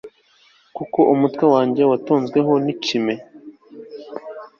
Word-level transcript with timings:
kuko 0.77 0.99
umutwe 1.13 1.45
wanjye 1.53 1.81
watonzweho 1.91 2.53
n'ikime 2.65 3.15